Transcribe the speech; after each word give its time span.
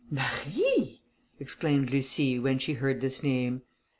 "Marie," 0.09 1.03
exclaimed 1.39 1.91
Lucie, 1.91 2.39
when 2.39 2.57
she 2.57 2.73
heard 2.73 3.01
this 3.01 3.21
name. 3.21 3.61